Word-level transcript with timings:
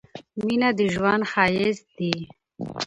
مينه 0.45 0.69
د 0.77 0.79
ژوند 0.93 1.23
ښايست 1.31 1.87
دي 1.97 2.15